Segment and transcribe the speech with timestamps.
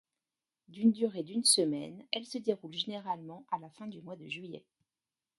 [0.67, 4.65] D'une durée d'une semaine, elle se déroule généralement à la fin mois de juillet.